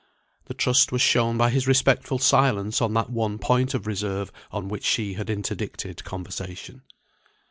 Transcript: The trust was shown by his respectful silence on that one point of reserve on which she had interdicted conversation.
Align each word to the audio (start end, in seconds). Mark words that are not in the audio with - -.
The 0.45 0.55
trust 0.55 0.91
was 0.91 0.99
shown 0.99 1.37
by 1.37 1.51
his 1.51 1.67
respectful 1.67 2.17
silence 2.17 2.81
on 2.81 2.95
that 2.95 3.11
one 3.11 3.37
point 3.37 3.75
of 3.75 3.85
reserve 3.85 4.31
on 4.51 4.67
which 4.67 4.83
she 4.83 5.13
had 5.13 5.29
interdicted 5.29 6.03
conversation. 6.03 6.81